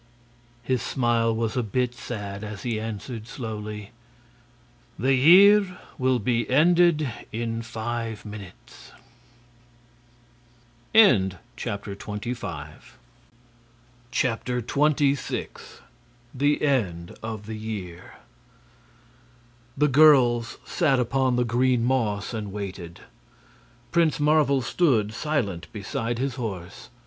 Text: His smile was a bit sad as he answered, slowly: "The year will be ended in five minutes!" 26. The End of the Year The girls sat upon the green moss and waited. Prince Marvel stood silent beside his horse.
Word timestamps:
His 0.63 0.81
smile 0.81 1.31
was 1.35 1.55
a 1.55 1.61
bit 1.61 1.93
sad 1.93 2.43
as 2.43 2.63
he 2.63 2.79
answered, 2.79 3.27
slowly: 3.27 3.91
"The 4.97 5.13
year 5.13 5.77
will 5.99 6.17
be 6.17 6.49
ended 6.49 7.07
in 7.31 7.61
five 7.61 8.25
minutes!" 8.25 8.93
26. 10.95 12.21
The 16.33 16.61
End 16.63 17.15
of 17.21 17.45
the 17.45 17.53
Year 17.55 18.13
The 19.77 19.87
girls 19.87 20.57
sat 20.65 20.99
upon 20.99 21.35
the 21.35 21.45
green 21.45 21.83
moss 21.83 22.33
and 22.33 22.51
waited. 22.51 23.01
Prince 23.91 24.19
Marvel 24.19 24.63
stood 24.63 25.13
silent 25.13 25.67
beside 25.71 26.17
his 26.17 26.33
horse. 26.33 26.89